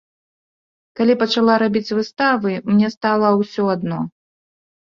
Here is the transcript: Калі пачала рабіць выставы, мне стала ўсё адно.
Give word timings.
Калі 0.99 1.13
пачала 1.21 1.53
рабіць 1.65 1.93
выставы, 1.99 2.57
мне 2.73 2.87
стала 2.97 3.27
ўсё 3.41 3.71
адно. 3.77 4.03